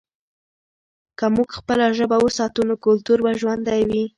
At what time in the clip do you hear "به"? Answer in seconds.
3.25-3.31